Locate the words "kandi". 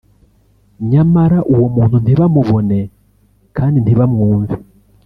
3.55-3.77